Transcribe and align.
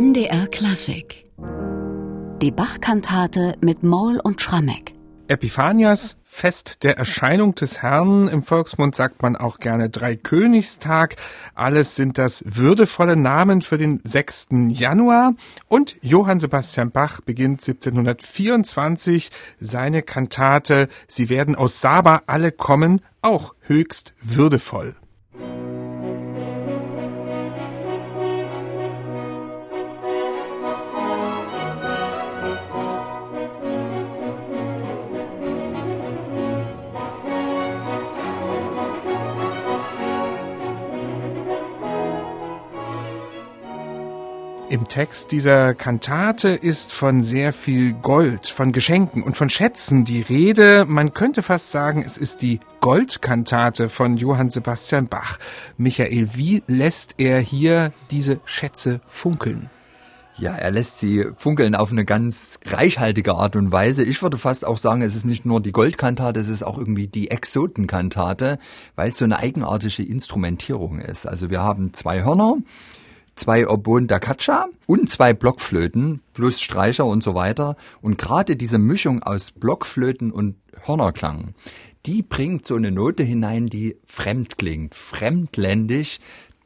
MDR 0.00 0.46
Klassik. 0.46 1.26
Die 2.40 2.50
Bach-Kantate 2.50 3.56
mit 3.60 3.82
Maul 3.82 4.18
und 4.18 4.40
Schrammeck. 4.40 4.94
Epiphanias, 5.28 6.16
Fest 6.24 6.78
der 6.84 6.96
Erscheinung 6.96 7.54
des 7.54 7.82
Herrn. 7.82 8.26
Im 8.26 8.42
Volksmund 8.42 8.96
sagt 8.96 9.20
man 9.20 9.36
auch 9.36 9.58
gerne 9.58 9.90
Dreikönigstag. 9.90 11.16
Alles 11.54 11.96
sind 11.96 12.16
das 12.16 12.42
würdevolle 12.46 13.14
Namen 13.14 13.60
für 13.60 13.76
den 13.76 14.00
6. 14.02 14.46
Januar. 14.68 15.34
Und 15.68 15.96
Johann 16.00 16.40
Sebastian 16.40 16.92
Bach 16.92 17.20
beginnt 17.20 17.60
1724 17.60 19.30
seine 19.58 20.00
Kantate 20.00 20.88
Sie 21.08 21.28
werden 21.28 21.56
aus 21.56 21.82
Saba 21.82 22.22
alle 22.26 22.52
kommen, 22.52 23.02
auch 23.20 23.54
höchst 23.66 24.14
würdevoll. 24.22 24.96
Im 44.70 44.86
Text 44.86 45.32
dieser 45.32 45.74
Kantate 45.74 46.50
ist 46.50 46.92
von 46.92 47.24
sehr 47.24 47.52
viel 47.52 47.92
Gold, 47.92 48.46
von 48.46 48.70
Geschenken 48.70 49.24
und 49.24 49.36
von 49.36 49.50
Schätzen 49.50 50.04
die 50.04 50.20
Rede. 50.20 50.84
Man 50.86 51.12
könnte 51.12 51.42
fast 51.42 51.72
sagen, 51.72 52.04
es 52.06 52.16
ist 52.16 52.40
die 52.40 52.60
Goldkantate 52.78 53.88
von 53.88 54.16
Johann 54.16 54.50
Sebastian 54.50 55.08
Bach. 55.08 55.38
Michael, 55.76 56.28
wie 56.34 56.62
lässt 56.68 57.16
er 57.18 57.40
hier 57.40 57.90
diese 58.12 58.38
Schätze 58.44 59.00
funkeln? 59.08 59.70
Ja, 60.36 60.54
er 60.54 60.70
lässt 60.70 61.00
sie 61.00 61.26
funkeln 61.36 61.74
auf 61.74 61.90
eine 61.90 62.04
ganz 62.04 62.60
reichhaltige 62.64 63.34
Art 63.34 63.56
und 63.56 63.72
Weise. 63.72 64.04
Ich 64.04 64.22
würde 64.22 64.38
fast 64.38 64.64
auch 64.64 64.78
sagen, 64.78 65.02
es 65.02 65.16
ist 65.16 65.26
nicht 65.26 65.44
nur 65.44 65.60
die 65.60 65.72
Goldkantate, 65.72 66.38
es 66.38 66.48
ist 66.48 66.62
auch 66.62 66.78
irgendwie 66.78 67.08
die 67.08 67.32
Exotenkantate, 67.32 68.60
weil 68.94 69.10
es 69.10 69.18
so 69.18 69.24
eine 69.24 69.38
eigenartige 69.38 70.04
Instrumentierung 70.04 71.00
ist. 71.00 71.26
Also 71.26 71.50
wir 71.50 71.60
haben 71.60 71.92
zwei 71.92 72.22
Hörner, 72.22 72.58
zwei 73.40 73.66
Oboen 73.68 74.06
da 74.06 74.18
Caccia 74.18 74.68
und 74.86 75.08
zwei 75.08 75.32
Blockflöten 75.32 76.22
plus 76.34 76.60
Streicher 76.60 77.06
und 77.06 77.22
so 77.22 77.34
weiter. 77.34 77.76
Und 78.00 78.18
gerade 78.18 78.54
diese 78.54 78.78
Mischung 78.78 79.22
aus 79.22 79.50
Blockflöten 79.50 80.30
und 80.30 80.56
Hörnerklang, 80.82 81.54
die 82.06 82.22
bringt 82.22 82.64
so 82.66 82.76
eine 82.76 82.90
Note 82.90 83.22
hinein, 83.22 83.66
die 83.66 83.96
fremd 84.04 84.58
klingt, 84.58 84.94
fremdländisch. 84.94 86.18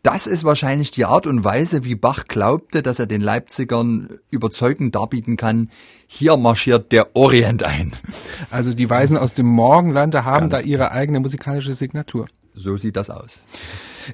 Das 0.03 0.27
ist 0.27 0.45
wahrscheinlich 0.45 0.91
die 0.91 1.07
Art 1.07 1.27
und 1.27 1.45
Weise, 1.45 1.85
wie 1.85 1.95
Bach 1.95 2.25
glaubte, 2.27 2.83
dass 2.83 2.99
er 2.99 3.07
den 3.07 3.23
Leipzigern 3.23 4.19
überzeugend 4.31 4.95
darbieten 4.95 5.37
kann. 5.37 5.71
Hier 6.07 6.37
marschiert 6.37 6.93
der 6.93 7.17
Orient 7.17 7.63
ein. 7.63 7.95
Also 8.51 8.75
die 8.75 8.91
Weisen 8.91 9.17
aus 9.17 9.35
dem 9.35 9.47
Morgenlande 9.47 10.25
haben 10.25 10.51
Ganz 10.51 10.65
da 10.65 10.69
ihre 10.69 10.91
eigene 10.91 11.21
musikalische 11.21 11.73
Signatur. 11.75 12.27
So 12.55 12.77
sieht 12.77 12.97
das 12.97 13.11
aus. 13.11 13.47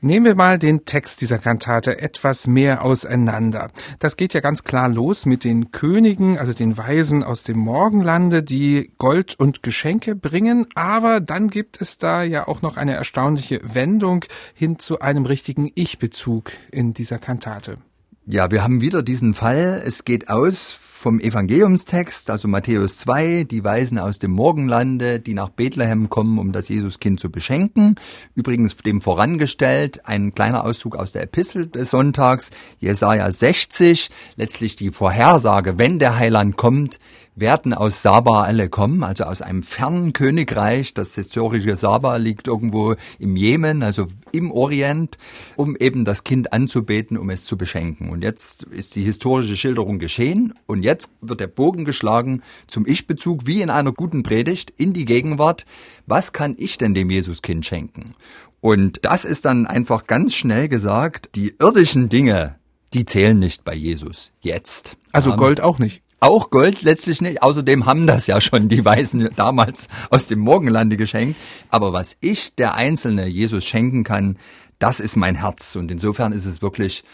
Nehmen 0.00 0.24
wir 0.24 0.34
mal 0.34 0.58
den 0.58 0.84
Text 0.84 1.20
dieser 1.20 1.38
Kantate 1.38 2.00
etwas 2.00 2.46
mehr 2.46 2.84
auseinander. 2.84 3.70
Das 3.98 4.16
geht 4.16 4.34
ja 4.34 4.40
ganz 4.40 4.64
klar 4.64 4.88
los 4.88 5.26
mit 5.26 5.44
den 5.44 5.70
Königen, 5.72 6.38
also 6.38 6.52
den 6.52 6.76
Weisen 6.76 7.22
aus 7.22 7.42
dem 7.42 7.58
Morgenlande, 7.58 8.42
die 8.42 8.92
Gold 8.98 9.38
und 9.38 9.62
Geschenke 9.62 10.14
bringen, 10.14 10.66
aber 10.74 11.20
dann 11.20 11.48
gibt 11.48 11.80
es 11.80 11.98
da 11.98 12.22
ja 12.22 12.46
auch 12.48 12.62
noch 12.62 12.76
eine 12.76 12.94
erstaunliche 12.94 13.60
Wendung 13.62 14.24
hin 14.54 14.78
zu 14.78 15.00
einem 15.00 15.26
richtigen 15.26 15.70
Ich-Bezug 15.74 16.52
in 16.70 16.92
dieser 16.92 17.18
Kantate. 17.18 17.78
Ja, 18.26 18.50
wir 18.50 18.62
haben 18.62 18.80
wieder 18.80 19.02
diesen 19.02 19.34
Fall. 19.34 19.82
Es 19.84 20.04
geht 20.04 20.28
aus 20.28 20.78
vom 21.00 21.18
Evangeliumstext, 21.18 22.28
also 22.28 22.46
Matthäus 22.46 22.98
2, 22.98 23.44
die 23.44 23.64
Weisen 23.64 23.98
aus 23.98 24.18
dem 24.18 24.32
Morgenlande, 24.32 25.18
die 25.18 25.32
nach 25.32 25.48
Bethlehem 25.48 26.10
kommen, 26.10 26.38
um 26.38 26.52
das 26.52 26.68
Jesuskind 26.68 27.18
zu 27.18 27.30
beschenken. 27.30 27.94
Übrigens 28.34 28.76
dem 28.76 29.00
vorangestellt 29.00 30.06
ein 30.06 30.34
kleiner 30.34 30.62
Auszug 30.62 30.96
aus 30.96 31.12
der 31.12 31.22
Epistel 31.22 31.68
des 31.68 31.88
Sonntags, 31.88 32.50
Jesaja 32.80 33.30
60, 33.30 34.10
letztlich 34.36 34.76
die 34.76 34.90
Vorhersage, 34.90 35.78
wenn 35.78 35.98
der 35.98 36.18
Heiland 36.18 36.58
kommt, 36.58 36.98
werden 37.40 37.74
aus 37.74 38.02
Saba 38.02 38.42
alle 38.44 38.68
kommen, 38.68 39.02
also 39.02 39.24
aus 39.24 39.42
einem 39.42 39.62
fernen 39.62 40.12
Königreich. 40.12 40.94
Das 40.94 41.14
historische 41.14 41.74
Saba 41.76 42.16
liegt 42.16 42.46
irgendwo 42.46 42.94
im 43.18 43.36
Jemen, 43.36 43.82
also 43.82 44.06
im 44.32 44.52
Orient, 44.52 45.16
um 45.56 45.76
eben 45.76 46.04
das 46.04 46.22
Kind 46.24 46.52
anzubeten, 46.52 47.16
um 47.18 47.30
es 47.30 47.44
zu 47.44 47.56
beschenken. 47.56 48.10
Und 48.10 48.22
jetzt 48.22 48.64
ist 48.64 48.94
die 48.96 49.02
historische 49.02 49.56
Schilderung 49.56 49.98
geschehen 49.98 50.54
und 50.66 50.82
jetzt 50.82 51.10
wird 51.20 51.40
der 51.40 51.48
Bogen 51.48 51.84
geschlagen 51.84 52.42
zum 52.66 52.86
Ich-Bezug, 52.86 53.46
wie 53.46 53.62
in 53.62 53.70
einer 53.70 53.92
guten 53.92 54.22
Predigt, 54.22 54.72
in 54.76 54.92
die 54.92 55.04
Gegenwart. 55.04 55.64
Was 56.06 56.32
kann 56.32 56.54
ich 56.58 56.78
denn 56.78 56.94
dem 56.94 57.10
Jesuskind 57.10 57.64
schenken? 57.64 58.14
Und 58.60 59.04
das 59.04 59.24
ist 59.24 59.46
dann 59.46 59.66
einfach 59.66 60.06
ganz 60.06 60.34
schnell 60.34 60.68
gesagt, 60.68 61.30
die 61.34 61.54
irdischen 61.58 62.10
Dinge, 62.10 62.56
die 62.92 63.06
zählen 63.06 63.38
nicht 63.38 63.64
bei 63.64 63.74
Jesus. 63.74 64.32
Jetzt. 64.40 64.96
Also 65.12 65.34
Gold 65.34 65.60
auch 65.60 65.78
nicht. 65.78 66.02
Auch 66.20 66.50
Gold 66.50 66.82
letztlich 66.82 67.22
nicht. 67.22 67.42
Außerdem 67.42 67.86
haben 67.86 68.06
das 68.06 68.26
ja 68.26 68.40
schon 68.42 68.68
die 68.68 68.84
Weißen 68.84 69.30
damals 69.36 69.88
aus 70.10 70.28
dem 70.28 70.40
Morgenlande 70.40 70.98
geschenkt. 70.98 71.36
Aber 71.70 71.94
was 71.94 72.18
ich 72.20 72.54
der 72.54 72.74
Einzelne 72.74 73.26
Jesus 73.26 73.64
schenken 73.64 74.04
kann, 74.04 74.36
das 74.78 75.00
ist 75.00 75.16
mein 75.16 75.34
Herz. 75.36 75.76
Und 75.76 75.90
insofern 75.90 76.32
ist 76.32 76.44
es 76.44 76.60
wirklich 76.60 77.04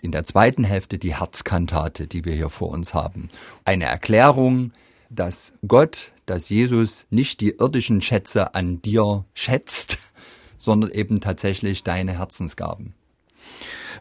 in 0.00 0.12
der 0.12 0.24
zweiten 0.24 0.64
Hälfte 0.64 0.98
die 0.98 1.14
Herzkantate, 1.14 2.06
die 2.06 2.24
wir 2.24 2.34
hier 2.34 2.50
vor 2.50 2.70
uns 2.70 2.94
haben. 2.94 3.30
Eine 3.64 3.84
Erklärung, 3.84 4.72
dass 5.10 5.54
Gott, 5.66 6.12
dass 6.26 6.48
Jesus 6.48 7.06
nicht 7.10 7.40
die 7.40 7.56
irdischen 7.58 8.00
Schätze 8.00 8.54
an 8.54 8.80
dir 8.80 9.24
schätzt, 9.34 9.98
sondern 10.56 10.90
eben 10.90 11.20
tatsächlich 11.20 11.84
deine 11.84 12.18
Herzensgaben. 12.18 12.94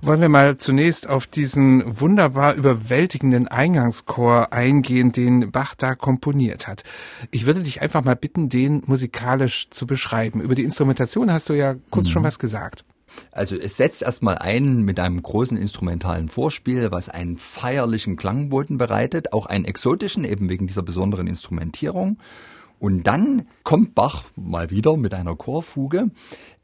Wollen 0.01 0.19
wir 0.19 0.29
mal 0.29 0.57
zunächst 0.57 1.07
auf 1.09 1.27
diesen 1.27 1.99
wunderbar 1.99 2.55
überwältigenden 2.55 3.47
Eingangschor 3.47 4.51
eingehen, 4.51 5.11
den 5.13 5.51
Bach 5.51 5.75
da 5.75 5.95
komponiert 5.95 6.67
hat. 6.67 6.83
Ich 7.31 7.45
würde 7.45 7.63
dich 7.63 7.81
einfach 7.81 8.03
mal 8.03 8.15
bitten, 8.15 8.49
den 8.49 8.83
musikalisch 8.85 9.69
zu 9.69 9.87
beschreiben. 9.87 10.41
Über 10.41 10.55
die 10.55 10.63
Instrumentation 10.63 11.31
hast 11.31 11.47
du 11.47 11.53
ja 11.53 11.75
kurz 11.89 12.07
mhm. 12.07 12.11
schon 12.11 12.23
was 12.23 12.37
gesagt. 12.37 12.83
Also 13.31 13.55
es 13.55 13.77
setzt 13.77 14.01
erstmal 14.01 14.37
ein 14.39 14.81
mit 14.81 14.99
einem 14.99 15.21
großen 15.21 15.57
instrumentalen 15.57 16.27
Vorspiel, 16.27 16.91
was 16.91 17.09
einen 17.09 17.37
feierlichen 17.37 18.15
Klangboden 18.15 18.77
bereitet, 18.77 19.33
auch 19.33 19.45
einen 19.45 19.65
exotischen, 19.65 20.23
eben 20.23 20.49
wegen 20.49 20.67
dieser 20.67 20.83
besonderen 20.83 21.27
Instrumentierung. 21.27 22.17
Und 22.83 23.03
dann 23.07 23.47
kommt 23.63 23.95
Bach 23.95 24.25
mal 24.35 24.69
wieder 24.69 24.97
mit 24.97 25.13
einer 25.13 25.37
Chorfuge, 25.37 26.11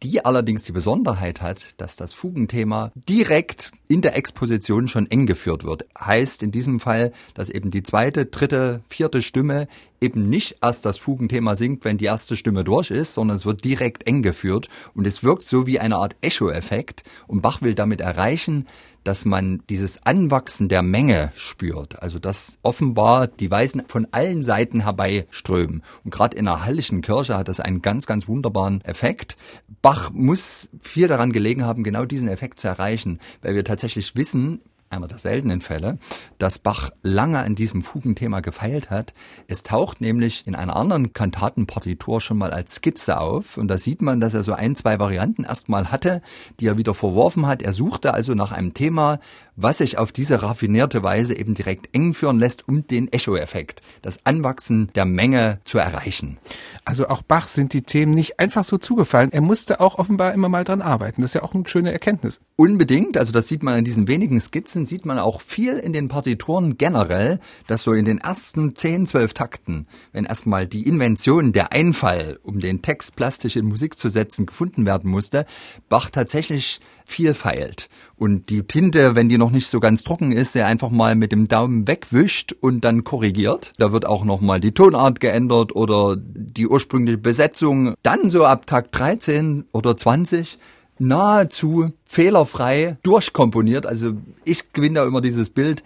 die 0.03 0.25
allerdings 0.25 0.63
die 0.63 0.73
Besonderheit 0.73 1.41
hat, 1.41 1.79
dass 1.79 1.95
das 1.95 2.13
Fugenthema 2.13 2.91
direkt 2.93 3.71
in 3.87 4.01
der 4.01 4.17
Exposition 4.17 4.89
schon 4.89 5.09
eng 5.09 5.27
geführt 5.27 5.63
wird. 5.63 5.85
Heißt 5.97 6.43
in 6.43 6.51
diesem 6.51 6.81
Fall, 6.81 7.13
dass 7.35 7.49
eben 7.49 7.71
die 7.71 7.83
zweite, 7.83 8.25
dritte, 8.25 8.81
vierte 8.89 9.21
Stimme 9.21 9.69
eben 10.01 10.29
nicht 10.29 10.57
erst 10.61 10.85
das 10.85 10.97
Fugenthema 10.97 11.55
singt, 11.55 11.85
wenn 11.85 11.97
die 11.97 12.05
erste 12.05 12.35
Stimme 12.35 12.63
durch 12.63 12.91
ist, 12.91 13.13
sondern 13.13 13.37
es 13.37 13.45
wird 13.45 13.63
direkt 13.63 14.07
eng 14.07 14.21
geführt 14.21 14.69
und 14.93 15.05
es 15.05 15.23
wirkt 15.23 15.43
so 15.43 15.67
wie 15.67 15.79
eine 15.79 15.97
Art 15.97 16.15
Echo-Effekt 16.21 17.03
und 17.27 17.41
Bach 17.41 17.61
will 17.61 17.75
damit 17.75 18.01
erreichen, 18.01 18.67
dass 19.03 19.25
man 19.25 19.63
dieses 19.69 20.05
Anwachsen 20.05 20.67
der 20.67 20.81
Menge 20.81 21.31
spürt. 21.35 22.01
Also 22.01 22.19
dass 22.19 22.59
offenbar 22.63 23.27
die 23.27 23.49
Weisen 23.49 23.83
von 23.87 24.07
allen 24.11 24.43
Seiten 24.43 24.81
herbeiströmen. 24.81 25.83
Und 26.03 26.11
gerade 26.11 26.37
in 26.37 26.47
einer 26.47 26.65
hallischen 26.65 27.01
Kirche 27.01 27.37
hat 27.37 27.47
das 27.47 27.59
einen 27.59 27.81
ganz, 27.81 28.05
ganz 28.05 28.27
wunderbaren 28.27 28.81
Effekt. 28.81 29.37
Bach 29.81 30.11
muss 30.11 30.69
viel 30.81 31.07
daran 31.07 31.31
gelegen 31.31 31.65
haben, 31.65 31.83
genau 31.83 32.05
diesen 32.05 32.27
Effekt 32.27 32.59
zu 32.59 32.67
erreichen, 32.67 33.19
weil 33.41 33.55
wir 33.55 33.63
tatsächlich 33.63 34.15
wissen, 34.15 34.61
einer 34.89 35.07
der 35.07 35.19
seltenen 35.19 35.61
Fälle, 35.61 35.99
dass 36.37 36.59
Bach 36.59 36.91
lange 37.03 37.39
an 37.39 37.55
diesem 37.55 37.81
Fugenthema 37.83 38.39
gefeilt 38.39 38.89
hat. 38.89 39.13
Es 39.47 39.63
taucht 39.63 40.01
nämlich 40.01 40.47
in 40.47 40.55
einer 40.55 40.75
anderen 40.75 41.13
Kantatenpartitur 41.13 42.21
schon 42.21 42.37
mal 42.37 42.51
als 42.51 42.75
Skizze 42.75 43.19
auf 43.19 43.57
und 43.57 43.67
da 43.67 43.77
sieht 43.77 44.01
man, 44.01 44.19
dass 44.19 44.33
er 44.33 44.43
so 44.43 44.53
ein, 44.53 44.75
zwei 44.75 44.99
Varianten 44.99 45.43
erstmal 45.43 45.91
hatte, 45.91 46.21
die 46.59 46.67
er 46.67 46.77
wieder 46.77 46.93
verworfen 46.93 47.45
hat. 47.45 47.61
Er 47.61 47.73
suchte 47.73 48.13
also 48.13 48.33
nach 48.33 48.51
einem 48.51 48.73
Thema, 48.73 49.19
was 49.61 49.79
sich 49.79 49.97
auf 49.97 50.11
diese 50.11 50.41
raffinierte 50.41 51.03
Weise 51.03 51.37
eben 51.37 51.53
direkt 51.53 51.93
eng 51.93 52.13
führen 52.13 52.39
lässt, 52.39 52.67
um 52.67 52.87
den 52.87 53.11
Echo-Effekt, 53.11 53.81
das 54.01 54.25
Anwachsen 54.25 54.89
der 54.95 55.05
Menge 55.05 55.59
zu 55.65 55.77
erreichen. 55.77 56.37
Also 56.85 57.09
auch 57.09 57.21
Bach 57.21 57.47
sind 57.47 57.73
die 57.73 57.81
Themen 57.81 58.13
nicht 58.13 58.39
einfach 58.39 58.63
so 58.63 58.77
zugefallen. 58.77 59.33
Er 59.33 59.41
musste 59.41 59.81
auch 59.81 59.99
offenbar 59.99 60.33
immer 60.33 60.47
mal 60.47 60.63
dran 60.63 60.81
arbeiten. 60.81 61.21
Das 61.21 61.31
ist 61.31 61.35
ja 61.35 61.43
auch 61.43 61.53
eine 61.53 61.67
schöne 61.67 61.91
Erkenntnis. 61.91 62.39
Unbedingt. 62.55 63.17
Also 63.17 63.33
das 63.33 63.47
sieht 63.47 63.61
man 63.61 63.75
an 63.75 63.83
diesen 63.83 64.07
wenigen 64.07 64.39
Skizzen 64.39 64.78
Währenddessen 64.79 64.85
sieht 64.85 65.05
man 65.05 65.19
auch 65.19 65.41
viel 65.41 65.77
in 65.77 65.91
den 65.91 66.07
Partituren 66.07 66.77
generell, 66.77 67.39
dass 67.67 67.83
so 67.83 67.91
in 67.91 68.05
den 68.05 68.19
ersten 68.19 68.75
10, 68.75 69.07
12 69.07 69.33
Takten, 69.33 69.87
wenn 70.13 70.23
erstmal 70.23 70.67
die 70.67 70.87
Invention, 70.87 71.51
der 71.51 71.73
Einfall, 71.73 72.39
um 72.43 72.61
den 72.61 72.81
Text 72.81 73.17
plastisch 73.17 73.57
in 73.57 73.65
Musik 73.65 73.97
zu 73.97 74.07
setzen, 74.07 74.45
gefunden 74.45 74.85
werden 74.85 75.11
musste, 75.11 75.45
Bach 75.89 76.09
tatsächlich 76.09 76.79
viel 77.05 77.33
feilt. 77.33 77.89
Und 78.15 78.49
die 78.49 78.63
Tinte, 78.63 79.15
wenn 79.15 79.27
die 79.27 79.37
noch 79.37 79.51
nicht 79.51 79.67
so 79.67 79.81
ganz 79.81 80.03
trocken 80.03 80.31
ist, 80.31 80.55
er 80.55 80.67
einfach 80.67 80.91
mal 80.91 81.15
mit 81.15 81.33
dem 81.33 81.49
Daumen 81.49 81.85
wegwischt 81.85 82.53
und 82.53 82.85
dann 82.85 83.03
korrigiert. 83.03 83.73
Da 83.79 83.91
wird 83.91 84.05
auch 84.05 84.23
nochmal 84.23 84.61
die 84.61 84.71
Tonart 84.71 85.19
geändert 85.19 85.75
oder 85.75 86.15
die 86.17 86.67
ursprüngliche 86.67 87.17
Besetzung. 87.17 87.95
Dann 88.01 88.29
so 88.29 88.45
ab 88.45 88.65
Takt 88.65 88.97
13 88.97 89.65
oder 89.73 89.97
20 89.97 90.57
nahezu 90.99 91.91
fehlerfrei 92.05 92.97
durchkomponiert. 93.03 93.85
Also 93.85 94.13
ich 94.43 94.73
gewinne 94.73 94.99
da 94.99 95.05
immer 95.05 95.21
dieses 95.21 95.49
Bild. 95.49 95.83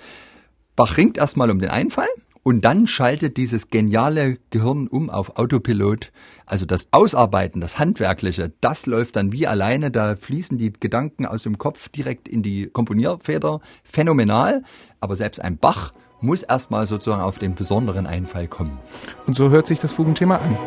Bach 0.76 0.98
ringt 0.98 1.18
erstmal 1.18 1.52
um 1.52 1.60
den 1.60 1.70
Einfall 1.70 2.08
und 2.44 2.66
dann 2.66 2.88
schaltet 2.88 3.38
dieses 3.38 3.70
geniale 3.70 4.38
Gehirn 4.50 4.88
um 4.88 5.10
auf 5.10 5.38
Autopilot. 5.38 6.12
Also 6.46 6.66
das 6.66 6.90
Ausarbeiten, 6.92 7.62
das 7.62 7.80
Handwerkliche, 7.80 8.52
das 8.60 8.86
läuft 8.86 9.16
dann 9.16 9.32
wie 9.32 9.48
alleine. 9.48 9.92
Da 9.92 10.18
fließen 10.18 10.58
die 10.58 10.74
Gedanken 10.74 11.26
aus 11.26 11.44
dem 11.44 11.58
Kopf 11.58 11.88
direkt 11.90 12.28
in 12.28 12.44
die 12.44 12.68
Komponierfeder. 12.68 13.62
Phänomenal. 13.84 14.64
Aber 15.00 15.16
selbst 15.16 15.40
ein 15.42 15.58
Bach 15.58 15.94
muss 16.20 16.44
erstmal 16.44 16.86
sozusagen 16.86 17.22
auf 17.22 17.40
den 17.40 17.56
besonderen 17.56 18.08
Einfall 18.08 18.48
kommen. 18.48 18.78
Und 19.26 19.36
so 19.36 19.50
hört 19.50 19.68
sich 19.68 19.80
das 19.80 19.94
Fugenthema 19.94 20.38
an. 20.38 20.58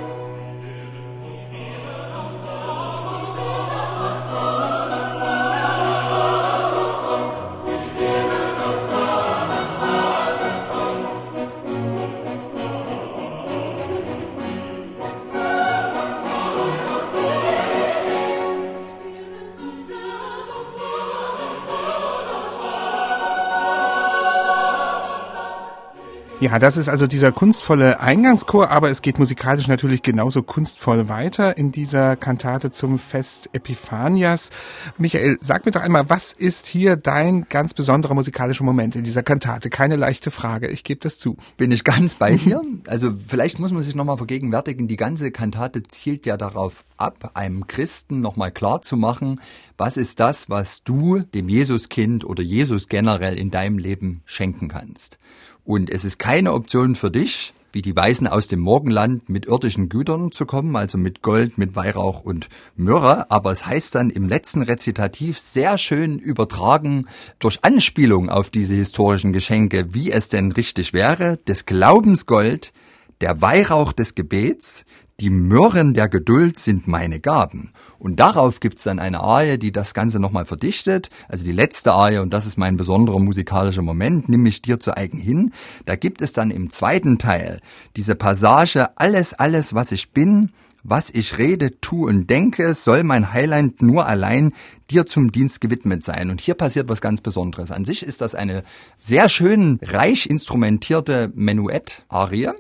Ja, 26.39 26.59
das 26.59 26.77
ist 26.77 26.91
also 26.91 27.07
dieser 27.07 27.33
kunstvolle 27.33 28.01
Eingangschor, 28.01 28.71
aber 28.71 28.91
es 28.91 29.01
geht 29.01 29.19
musikalisch 29.19 29.69
natürlich 29.69 30.03
genauso 30.03 30.43
kunstvoll 30.43 31.09
weiter 31.09 31.57
in 31.57 31.73
dieser 31.73 32.15
Kantate 32.15 32.71
zum 32.71 32.99
Fest 32.99 33.49
Epiphanias. 33.55 34.51
Michael, 34.99 35.39
sag 35.41 35.65
mir 35.65 35.73
doch 35.73 35.81
einmal, 35.81 36.11
was 36.11 36.35
ist 36.35 36.67
hier 36.67 36.97
dein 36.97 37.47
ganz 37.49 37.73
besonderer 37.73 38.13
musikalischer 38.13 38.65
Moment 38.65 38.97
in 38.97 39.03
dieser 39.03 39.23
Kantate? 39.23 39.71
Keine 39.71 39.97
leichte 39.97 40.31
Frage, 40.31 40.69
ich 40.69 40.85
gebe 40.85 41.01
das 41.01 41.19
zu. 41.19 41.39
Bin 41.57 41.73
ich 41.73 41.85
ganz 41.85 42.17
bei 42.17 42.37
dir? 42.37 42.61
Also 42.87 43.15
vielleicht 43.27 43.59
muss 43.59 43.73
man 43.73 43.83
sich 43.83 43.95
nochmal 43.95 44.19
vergegenwärtigen, 44.19 44.89
die 44.89 44.99
ganze 44.99 45.31
Kantate 45.31 45.85
zielt 45.85 46.27
ja 46.27 46.37
darauf 46.37 46.85
ab, 46.99 47.31
einem 47.33 47.67
Christen 47.67 48.21
nochmal 48.21 48.53
klar 48.53 48.83
zu 48.83 48.99
machen, 48.99 49.41
was 49.79 49.97
ist 49.97 50.21
das, 50.21 50.51
was 50.51 50.83
du 50.83 51.21
dem 51.21 51.49
Jesuskind 51.49 52.27
oder 52.27 52.43
Jesus 52.43 52.89
generell 52.89 53.39
in 53.39 53.51
deinem 53.51 53.79
Leben 53.79 54.21
schenken 54.27 54.69
kannst. 54.69 55.19
Und 55.67 55.91
es 55.91 56.05
ist 56.05 56.21
keine 56.21 56.53
Option 56.53 56.95
für 56.95 57.11
dich, 57.11 57.53
wie 57.73 57.83
die 57.83 57.97
Weisen 57.97 58.29
aus 58.29 58.47
dem 58.47 58.61
Morgenland 58.61 59.29
mit 59.29 59.47
irdischen 59.47 59.89
Gütern 59.89 60.31
zu 60.31 60.47
kommen, 60.47 60.77
also 60.77 60.97
mit 60.97 61.23
Gold, 61.23 61.59
mit 61.59 61.75
Weihrauch 61.75 62.23
und 62.23 62.49
Myrrhe. 62.77 63.29
Aber 63.33 63.51
es 63.51 63.67
heißt 63.67 63.97
dann 63.97 64.11
im 64.11 64.29
letzten 64.29 64.63
Rezitativ 64.63 65.41
sehr 65.41 65.77
schön 65.77 66.21
übertragen 66.21 67.07
durch 67.41 67.65
Anspielung 67.65 68.29
auf 68.29 68.49
diese 68.49 68.77
historischen 68.77 69.33
Geschenke, 69.33 69.93
wie 69.93 70.13
es 70.13 70.29
denn 70.29 70.53
richtig 70.53 70.93
wäre, 70.93 71.39
des 71.49 71.67
Glaubens 71.67 72.27
Gold, 72.27 72.73
der 73.21 73.43
Weihrauch 73.43 73.93
des 73.93 74.15
Gebets, 74.15 74.85
die 75.21 75.31
Myrrhen 75.31 75.95
der 75.95 76.09
Geduld 76.09 76.59
sind 76.59 76.87
meine 76.87 77.21
Gaben. 77.21 77.73
Und 77.99 78.21
darauf 78.21 78.61
gibt's 78.61 78.83
dann 78.83 78.99
eine 78.99 79.21
Arie, 79.21 79.59
die 79.59 79.73
das 79.73 79.95
Ganze 79.95 80.21
nochmal 80.21 80.45
verdichtet. 80.45 81.09
Also 81.29 81.45
die 81.45 81.53
letzte 81.53 81.95
Arie, 81.95 82.19
und 82.19 82.35
das 82.35 82.45
ist 82.45 82.59
mein 82.59 82.77
besonderer 82.77 83.19
musikalischer 83.19 83.83
Moment, 83.83 84.29
nimm 84.29 84.43
mich 84.43 84.61
dir 84.61 84.79
zu 84.79 84.95
eigen 84.95 85.19
hin. 85.19 85.53
Da 85.87 85.97
gibt 85.97 86.21
es 86.21 86.33
dann 86.33 86.51
im 86.51 86.69
zweiten 86.69 87.19
Teil 87.19 87.61
diese 87.97 88.15
Passage, 88.15 88.91
alles, 88.99 89.33
alles, 89.33 89.75
was 89.75 89.91
ich 89.91 90.11
bin, 90.13 90.51
was 90.89 91.11
ich 91.11 91.39
rede, 91.39 91.81
tu 91.81 92.07
und 92.07 92.29
denke, 92.29 92.73
soll 92.75 93.03
mein 93.03 93.33
Heiland 93.33 93.83
nur 93.83 94.07
allein 94.07 94.53
dir 94.91 95.07
zum 95.07 95.33
Dienst 95.33 95.61
gewidmet 95.61 96.05
sein. 96.05 96.31
Und 96.31 96.41
hier 96.41 96.55
passiert 96.55 96.89
was 96.89 97.01
ganz 97.01 97.21
Besonderes. 97.21 97.71
An 97.71 97.85
sich 97.85 98.03
ist 98.03 98.21
das 98.21 98.35
eine 98.35 98.63
sehr 98.97 99.29
schön 99.29 99.81
reich 99.83 100.27
instrumentierte 100.27 101.33
Menuett-Arie, 101.35 102.51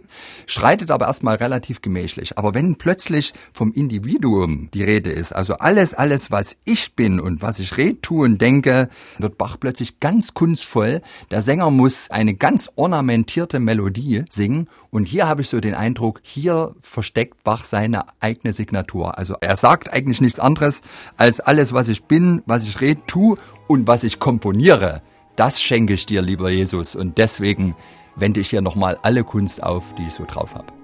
schreitet 0.46 0.90
aber 0.90 1.06
erstmal 1.06 1.36
relativ 1.36 1.82
gemächlich. 1.82 2.36
Aber 2.38 2.54
wenn 2.54 2.76
plötzlich 2.76 3.32
vom 3.52 3.72
Individuum 3.72 4.68
die 4.74 4.82
Rede 4.82 5.10
ist, 5.10 5.32
also 5.32 5.54
alles, 5.54 5.94
alles, 5.94 6.30
was 6.30 6.56
ich 6.64 6.94
bin 6.94 7.20
und 7.20 7.42
was 7.42 7.58
ich 7.58 7.76
rede, 7.76 8.00
tue 8.00 8.24
und 8.24 8.40
denke, 8.40 8.88
wird 9.18 9.38
Bach 9.38 9.56
plötzlich 9.60 10.00
ganz 10.00 10.34
kunstvoll. 10.34 11.02
Der 11.30 11.42
Sänger 11.42 11.70
muss 11.70 12.10
eine 12.10 12.34
ganz 12.34 12.68
ornamentierte 12.74 13.60
Melodie 13.60 14.24
singen. 14.30 14.68
Und 14.90 15.04
hier 15.04 15.28
habe 15.28 15.42
ich 15.42 15.48
so 15.48 15.60
den 15.60 15.74
Eindruck, 15.74 16.20
hier 16.22 16.74
versteckt 16.80 17.44
Bach 17.44 17.64
seine 17.64 18.04
eigene 18.20 18.52
Signatur. 18.52 19.18
Also 19.18 19.34
er 19.40 19.56
sagt 19.56 19.92
eigentlich 19.92 20.20
nichts 20.20 20.40
anderes 20.40 20.82
als 21.16 21.40
alles, 21.40 21.72
was 21.72 21.88
ich 21.88 22.04
bin, 22.04 22.15
was 22.46 22.66
ich 22.66 22.80
rede, 22.80 23.02
tu 23.06 23.36
und 23.66 23.86
was 23.86 24.04
ich 24.04 24.18
komponiere. 24.18 25.02
Das 25.36 25.60
schenke 25.60 25.94
ich 25.94 26.06
dir, 26.06 26.22
lieber 26.22 26.50
Jesus. 26.50 26.96
Und 26.96 27.18
deswegen 27.18 27.74
wende 28.16 28.40
ich 28.40 28.50
hier 28.50 28.62
nochmal 28.62 28.98
alle 29.02 29.24
Kunst 29.24 29.62
auf, 29.62 29.94
die 29.94 30.06
ich 30.06 30.14
so 30.14 30.24
drauf 30.24 30.54
habe. 30.54 30.75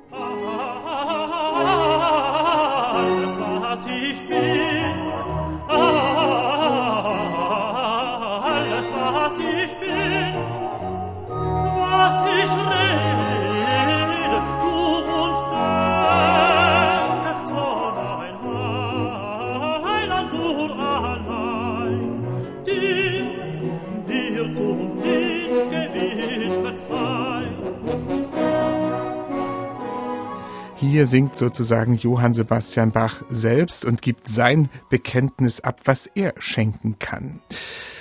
Hier 30.82 31.06
singt 31.06 31.36
sozusagen 31.36 31.94
Johann 31.94 32.34
Sebastian 32.34 32.90
Bach 32.90 33.22
selbst 33.28 33.84
und 33.84 34.02
gibt 34.02 34.26
sein 34.26 34.68
Bekenntnis 34.90 35.60
ab, 35.60 35.80
was 35.84 36.06
er 36.06 36.34
schenken 36.38 36.98
kann. 36.98 37.40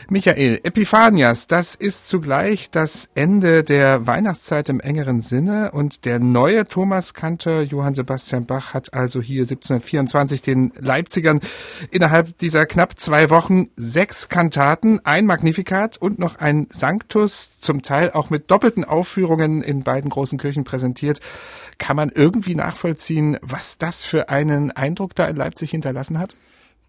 Michael, 0.09 0.59
Epiphanias, 0.63 1.47
das 1.47 1.75
ist 1.75 2.09
zugleich 2.09 2.69
das 2.69 3.09
Ende 3.15 3.63
der 3.63 4.07
Weihnachtszeit 4.07 4.67
im 4.67 4.81
engeren 4.81 5.21
Sinne 5.21 5.71
und 5.71 6.03
der 6.03 6.19
neue 6.19 6.65
Thomaskantor 6.65 7.61
Johann 7.61 7.95
Sebastian 7.95 8.45
Bach 8.45 8.73
hat 8.73 8.93
also 8.93 9.21
hier 9.21 9.43
1724 9.43 10.41
den 10.41 10.73
Leipzigern 10.77 11.39
innerhalb 11.91 12.37
dieser 12.39 12.65
knapp 12.65 12.99
zwei 12.99 13.29
Wochen 13.29 13.69
sechs 13.77 14.27
Kantaten, 14.27 14.99
ein 15.05 15.25
Magnificat 15.25 15.97
und 15.97 16.19
noch 16.19 16.39
ein 16.39 16.67
Sanctus, 16.71 17.61
zum 17.61 17.81
Teil 17.81 18.11
auch 18.11 18.29
mit 18.29 18.51
doppelten 18.51 18.83
Aufführungen 18.83 19.61
in 19.61 19.83
beiden 19.83 20.09
großen 20.09 20.37
Kirchen 20.37 20.65
präsentiert. 20.65 21.21
Kann 21.81 21.95
man 21.95 22.11
irgendwie 22.13 22.53
nachvollziehen, 22.53 23.39
was 23.41 23.79
das 23.79 24.03
für 24.03 24.29
einen 24.29 24.69
Eindruck 24.71 25.15
da 25.15 25.25
in 25.25 25.35
Leipzig 25.35 25.71
hinterlassen 25.71 26.19
hat? 26.19 26.35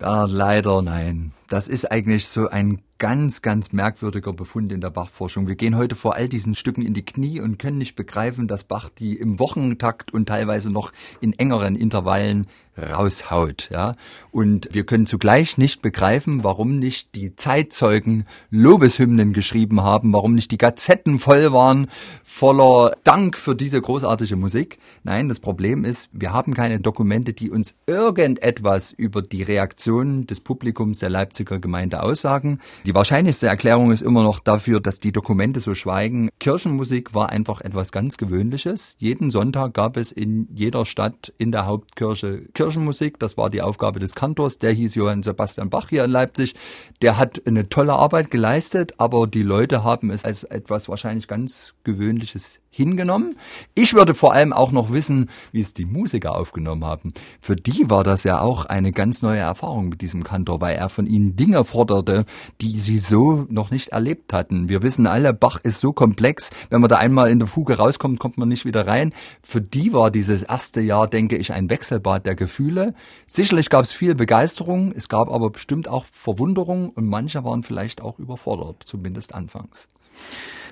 Ah, 0.00 0.26
leider 0.28 0.82
nein. 0.82 1.32
Das 1.48 1.66
ist 1.66 1.90
eigentlich 1.90 2.28
so 2.28 2.50
ein 2.50 2.82
ganz, 2.98 3.42
ganz 3.42 3.72
merkwürdiger 3.72 4.32
Befund 4.32 4.70
in 4.72 4.80
der 4.80 4.90
Bachforschung. 4.90 5.48
Wir 5.48 5.56
gehen 5.56 5.76
heute 5.76 5.94
vor 5.94 6.14
all 6.14 6.28
diesen 6.28 6.54
Stücken 6.54 6.82
in 6.82 6.94
die 6.94 7.04
Knie 7.04 7.40
und 7.40 7.58
können 7.58 7.78
nicht 7.78 7.96
begreifen, 7.96 8.48
dass 8.48 8.64
Bach 8.64 8.88
die 8.88 9.16
im 9.16 9.38
Wochentakt 9.38 10.12
und 10.12 10.26
teilweise 10.26 10.70
noch 10.70 10.92
in 11.20 11.32
engeren 11.32 11.74
Intervallen 11.76 12.46
raushaut, 12.78 13.68
ja. 13.70 13.92
Und 14.30 14.68
wir 14.72 14.84
können 14.84 15.06
zugleich 15.06 15.58
nicht 15.58 15.82
begreifen, 15.82 16.42
warum 16.42 16.78
nicht 16.78 17.14
die 17.14 17.36
Zeitzeugen 17.36 18.26
Lobeshymnen 18.50 19.34
geschrieben 19.34 19.82
haben, 19.82 20.12
warum 20.12 20.34
nicht 20.34 20.50
die 20.50 20.58
Gazetten 20.58 21.18
voll 21.18 21.52
waren, 21.52 21.88
voller 22.24 22.96
Dank 23.04 23.36
für 23.36 23.54
diese 23.54 23.80
großartige 23.80 24.36
Musik. 24.36 24.78
Nein, 25.02 25.28
das 25.28 25.38
Problem 25.38 25.84
ist, 25.84 26.08
wir 26.12 26.32
haben 26.32 26.54
keine 26.54 26.80
Dokumente, 26.80 27.34
die 27.34 27.50
uns 27.50 27.74
irgendetwas 27.86 28.90
über 28.92 29.20
die 29.20 29.42
Reaktionen 29.42 30.26
des 30.26 30.40
Publikums 30.40 31.00
der 31.00 31.10
Leipziger 31.10 31.58
Gemeinde 31.58 32.02
aussagen. 32.02 32.58
Die 32.86 32.91
Die 32.92 32.96
wahrscheinlichste 32.96 33.46
Erklärung 33.46 33.90
ist 33.90 34.02
immer 34.02 34.22
noch 34.22 34.38
dafür, 34.38 34.78
dass 34.78 35.00
die 35.00 35.12
Dokumente 35.12 35.60
so 35.60 35.74
schweigen. 35.74 36.28
Kirchenmusik 36.38 37.14
war 37.14 37.30
einfach 37.30 37.62
etwas 37.62 37.90
ganz 37.90 38.18
Gewöhnliches. 38.18 38.96
Jeden 38.98 39.30
Sonntag 39.30 39.72
gab 39.72 39.96
es 39.96 40.12
in 40.12 40.46
jeder 40.52 40.84
Stadt 40.84 41.32
in 41.38 41.52
der 41.52 41.64
Hauptkirche 41.64 42.42
Kirchenmusik. 42.52 43.18
Das 43.18 43.38
war 43.38 43.48
die 43.48 43.62
Aufgabe 43.62 43.98
des 43.98 44.14
Kantors. 44.14 44.58
Der 44.58 44.72
hieß 44.72 44.94
Johann 44.94 45.22
Sebastian 45.22 45.70
Bach 45.70 45.88
hier 45.88 46.04
in 46.04 46.10
Leipzig. 46.10 46.54
Der 47.00 47.16
hat 47.16 47.40
eine 47.46 47.70
tolle 47.70 47.94
Arbeit 47.94 48.30
geleistet, 48.30 48.92
aber 48.98 49.26
die 49.26 49.42
Leute 49.42 49.84
haben 49.84 50.10
es 50.10 50.26
als 50.26 50.44
etwas 50.44 50.90
wahrscheinlich 50.90 51.28
ganz 51.28 51.72
Gewöhnliches 51.84 52.61
hingenommen. 52.72 53.36
Ich 53.74 53.94
würde 53.94 54.14
vor 54.14 54.32
allem 54.32 54.52
auch 54.52 54.72
noch 54.72 54.90
wissen, 54.90 55.28
wie 55.52 55.60
es 55.60 55.74
die 55.74 55.84
Musiker 55.84 56.34
aufgenommen 56.34 56.84
haben. 56.84 57.12
Für 57.38 57.54
die 57.54 57.90
war 57.90 58.02
das 58.02 58.24
ja 58.24 58.40
auch 58.40 58.64
eine 58.64 58.92
ganz 58.92 59.20
neue 59.20 59.40
Erfahrung 59.40 59.90
mit 59.90 60.00
diesem 60.00 60.24
Kantor, 60.24 60.60
weil 60.62 60.76
er 60.76 60.88
von 60.88 61.06
ihnen 61.06 61.36
Dinge 61.36 61.64
forderte, 61.64 62.24
die 62.62 62.76
sie 62.76 62.98
so 62.98 63.46
noch 63.50 63.70
nicht 63.70 63.88
erlebt 63.88 64.32
hatten. 64.32 64.70
Wir 64.70 64.82
wissen 64.82 65.06
alle, 65.06 65.34
Bach 65.34 65.60
ist 65.62 65.80
so 65.80 65.92
komplex, 65.92 66.50
wenn 66.70 66.80
man 66.80 66.88
da 66.88 66.96
einmal 66.96 67.30
in 67.30 67.38
der 67.38 67.48
Fuge 67.48 67.76
rauskommt, 67.76 68.18
kommt 68.18 68.38
man 68.38 68.48
nicht 68.48 68.64
wieder 68.64 68.86
rein. 68.86 69.12
Für 69.42 69.60
die 69.60 69.92
war 69.92 70.10
dieses 70.10 70.42
erste 70.42 70.80
Jahr, 70.80 71.08
denke 71.08 71.36
ich, 71.36 71.52
ein 71.52 71.68
Wechselbad 71.68 72.24
der 72.24 72.34
Gefühle. 72.34 72.94
Sicherlich 73.26 73.68
gab 73.68 73.84
es 73.84 73.92
viel 73.92 74.14
Begeisterung, 74.14 74.92
es 74.92 75.10
gab 75.10 75.28
aber 75.28 75.50
bestimmt 75.50 75.88
auch 75.88 76.06
Verwunderung 76.06 76.88
und 76.88 77.06
manche 77.06 77.44
waren 77.44 77.62
vielleicht 77.62 78.00
auch 78.00 78.18
überfordert, 78.18 78.82
zumindest 78.86 79.34
anfangs. 79.34 79.88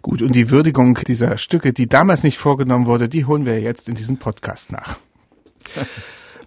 Gut, 0.02 0.23
und 0.23 0.32
die 0.35 0.50
Würdigung 0.50 0.94
dieser 1.06 1.37
Stücke, 1.37 1.73
die 1.73 1.88
damals 1.88 2.23
nicht 2.23 2.38
vorgenommen 2.38 2.87
wurde, 2.87 3.09
die 3.09 3.26
holen 3.26 3.44
wir 3.44 3.61
jetzt 3.61 3.88
in 3.88 3.94
diesem 3.94 4.16
Podcast 4.16 4.73
nach. 4.73 4.99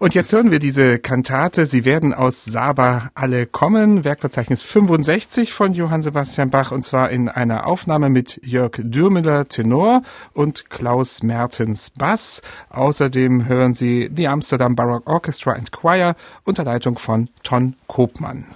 Und 0.00 0.14
jetzt 0.14 0.32
hören 0.32 0.50
wir 0.50 0.58
diese 0.58 0.98
Kantate. 0.98 1.66
Sie 1.66 1.84
werden 1.84 2.12
aus 2.12 2.44
Saba 2.44 3.10
alle 3.14 3.46
kommen. 3.46 4.04
Werkverzeichnis 4.04 4.60
65 4.60 5.52
von 5.52 5.72
Johann 5.72 6.02
Sebastian 6.02 6.50
Bach 6.50 6.72
und 6.72 6.84
zwar 6.84 7.10
in 7.10 7.28
einer 7.28 7.66
Aufnahme 7.66 8.10
mit 8.10 8.40
Jörg 8.44 8.72
Dürmüller 8.76 9.48
Tenor 9.48 10.02
und 10.32 10.68
Klaus 10.68 11.22
Mertens 11.22 11.90
Bass. 11.90 12.42
Außerdem 12.70 13.46
hören 13.46 13.72
Sie 13.72 14.08
die 14.10 14.26
Amsterdam 14.26 14.74
Baroque 14.74 15.06
Orchestra 15.06 15.52
and 15.52 15.70
Choir 15.70 16.16
unter 16.42 16.64
Leitung 16.64 16.98
von 16.98 17.28
Ton 17.42 17.76
Kopmann. 17.86 18.46